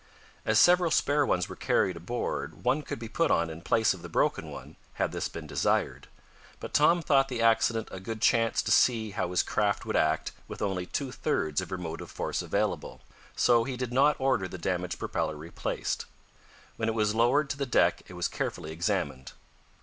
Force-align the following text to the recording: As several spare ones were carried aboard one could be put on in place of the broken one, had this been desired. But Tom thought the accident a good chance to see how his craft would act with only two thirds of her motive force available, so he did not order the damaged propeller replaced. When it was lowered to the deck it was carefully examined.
As 0.47 0.57
several 0.57 0.89
spare 0.89 1.27
ones 1.27 1.47
were 1.47 1.55
carried 1.55 1.95
aboard 1.95 2.63
one 2.63 2.81
could 2.81 2.97
be 2.97 3.07
put 3.07 3.29
on 3.29 3.51
in 3.51 3.61
place 3.61 3.93
of 3.93 4.01
the 4.01 4.09
broken 4.09 4.49
one, 4.49 4.75
had 4.93 5.11
this 5.11 5.29
been 5.29 5.45
desired. 5.45 6.07
But 6.59 6.73
Tom 6.73 7.03
thought 7.03 7.27
the 7.27 7.39
accident 7.43 7.87
a 7.91 7.99
good 7.99 8.19
chance 8.19 8.63
to 8.63 8.71
see 8.71 9.11
how 9.11 9.29
his 9.29 9.43
craft 9.43 9.85
would 9.85 9.95
act 9.95 10.31
with 10.47 10.59
only 10.59 10.87
two 10.87 11.11
thirds 11.11 11.61
of 11.61 11.69
her 11.69 11.77
motive 11.77 12.09
force 12.09 12.41
available, 12.41 13.01
so 13.35 13.63
he 13.63 13.77
did 13.77 13.93
not 13.93 14.19
order 14.19 14.47
the 14.47 14.57
damaged 14.57 14.97
propeller 14.97 15.35
replaced. 15.37 16.07
When 16.77 16.89
it 16.89 16.95
was 16.95 17.13
lowered 17.13 17.47
to 17.51 17.57
the 17.57 17.67
deck 17.67 18.01
it 18.07 18.13
was 18.13 18.27
carefully 18.27 18.71
examined. 18.71 19.33